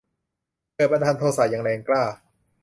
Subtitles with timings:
[0.75, 2.03] เกิดบันดาลโทสะอย่างแรงกล้า